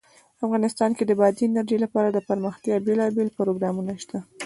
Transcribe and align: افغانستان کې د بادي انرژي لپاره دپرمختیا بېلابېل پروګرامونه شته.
افغانستان 0.45 0.91
کې 0.97 1.03
د 1.05 1.11
بادي 1.19 1.43
انرژي 1.47 1.77
لپاره 1.85 2.07
دپرمختیا 2.11 2.75
بېلابېل 2.87 3.29
پروګرامونه 3.37 3.91
شته. 4.03 4.17